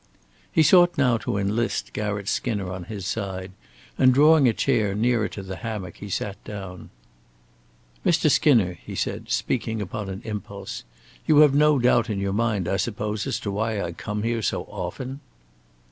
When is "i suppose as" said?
12.67-13.39